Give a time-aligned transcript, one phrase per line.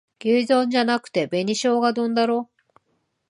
[0.25, 2.49] 牛丼じゃなくて紅しょうが丼だろ